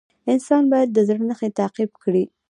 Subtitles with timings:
[0.31, 2.23] انسان باید د زړه نښې تعقیب کړي.